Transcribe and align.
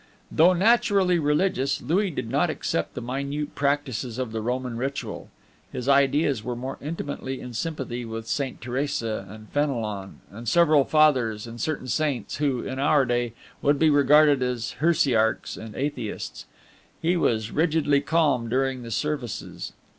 Though 0.31 0.53
naturally 0.53 1.19
religious, 1.19 1.79
Louis 1.79 2.09
did 2.09 2.27
not 2.27 2.49
accept 2.49 2.95
the 2.95 3.03
minute 3.03 3.53
practices 3.53 4.17
of 4.17 4.31
the 4.31 4.41
Roman 4.41 4.75
ritual; 4.75 5.29
his 5.71 5.87
ideas 5.87 6.43
were 6.43 6.55
more 6.55 6.79
intimately 6.81 7.39
in 7.39 7.53
sympathy 7.53 8.03
with 8.03 8.25
Saint 8.25 8.61
Theresa 8.61 9.27
and 9.29 9.47
Fenelon, 9.49 10.19
and 10.31 10.49
several 10.49 10.85
Fathers 10.85 11.45
and 11.45 11.61
certain 11.61 11.87
Saints, 11.87 12.37
who, 12.37 12.63
in 12.63 12.79
our 12.79 13.05
day, 13.05 13.33
would 13.61 13.77
be 13.77 13.91
regarded 13.91 14.41
as 14.41 14.71
heresiarchs 14.79 15.55
or 15.55 15.69
atheists. 15.75 16.47
He 16.99 17.15
was 17.15 17.51
rigidly 17.51 18.01
calm 18.01 18.49
during 18.49 18.81
the 18.81 18.89
services. 18.89 19.73